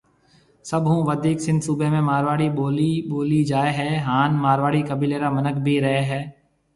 [0.69, 5.29] سڀ هون وڌيڪ سنڌ صُوبَي ۾ مارواڙي ٻولي ٻولي جائي هيَ هانَ مارواڙي قيبيلي را
[5.35, 6.21] مِنک بهيَ رهيَن هيَ۔